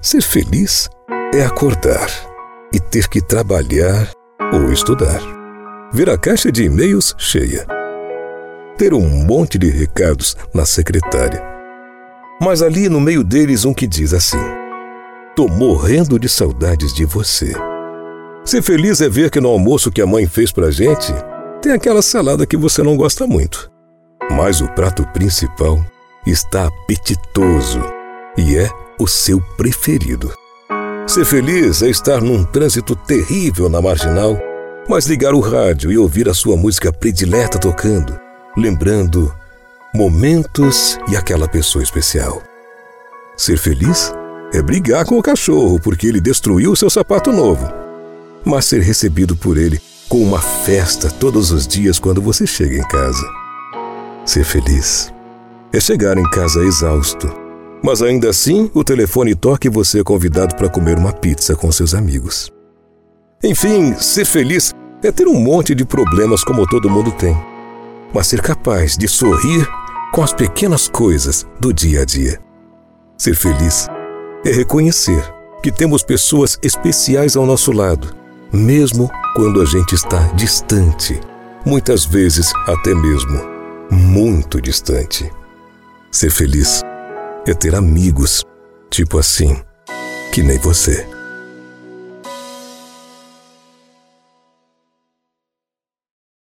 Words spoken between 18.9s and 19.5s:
é ver que no